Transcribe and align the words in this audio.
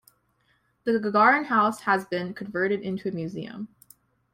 The 0.83 0.93
Gagarin 0.93 1.45
house 1.45 1.81
has 1.81 2.05
been 2.05 2.33
converted 2.33 2.81
into 2.81 3.07
a 3.09 3.11
museum. 3.11 3.67